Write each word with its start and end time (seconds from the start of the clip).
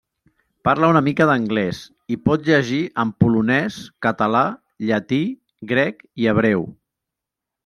Parla 0.67 0.87
una 0.93 1.01
mica 1.07 1.25
d'anglès; 1.29 1.81
i 2.15 2.17
pot 2.29 2.49
llegir 2.53 2.79
en 3.03 3.11
polonès, 3.25 3.77
català, 4.07 4.43
llatí, 4.89 5.21
grec 5.75 6.03
i 6.25 6.31
hebreu. 6.35 6.67